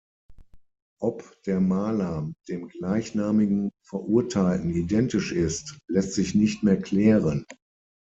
Ob 0.99 1.31
der 1.45 1.61
Maler 1.61 2.21
mit 2.23 2.35
dem 2.49 2.69
gleichnamigen 2.69 3.69
Verurteilten 3.85 4.71
identisch 4.73 5.31
ist, 5.31 5.77
lässt 5.87 6.13
sich 6.15 6.33
nicht 6.33 6.63
mehr 6.63 6.81
klären. 6.81 7.45